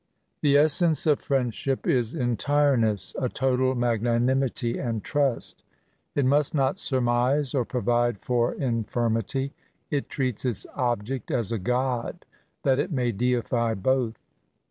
[0.41, 5.57] "The encnee of frtendahip is entlrenMS;> total magnftnlmttj and trmt*
[6.15, 9.51] It most not suimiae or pioyide for inflnnity.
[9.91, 10.43] It treat!
[10.43, 12.25] Its oliieet as a god,
[12.63, 14.15] that it may deify both."